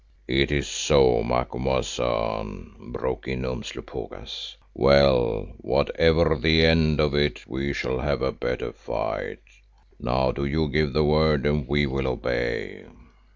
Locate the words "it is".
0.27-0.67